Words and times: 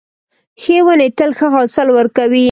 ښې 0.61 0.77
ونې 0.85 1.07
تل 1.17 1.31
ښه 1.37 1.47
حاصل 1.53 1.87
ورکوي. 1.97 2.39